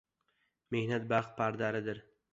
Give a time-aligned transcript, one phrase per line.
[0.75, 2.05] Mehnat baxt padaridir.